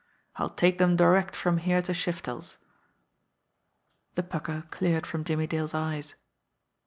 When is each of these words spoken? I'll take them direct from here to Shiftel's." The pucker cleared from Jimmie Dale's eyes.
I'll 0.37 0.49
take 0.49 0.79
them 0.79 0.95
direct 0.95 1.35
from 1.35 1.59
here 1.59 1.79
to 1.83 1.91
Shiftel's." 1.93 2.57
The 4.15 4.23
pucker 4.23 4.63
cleared 4.71 5.05
from 5.05 5.23
Jimmie 5.23 5.45
Dale's 5.45 5.75
eyes. 5.75 6.15